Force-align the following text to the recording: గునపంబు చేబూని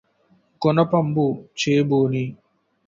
గునపంబు 0.61 1.25
చేబూని 1.59 2.25